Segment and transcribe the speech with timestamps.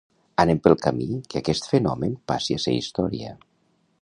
[0.43, 3.37] Anem pel camí que aquest fenomen passi a ser història.